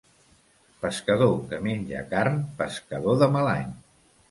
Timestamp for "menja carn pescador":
1.67-3.23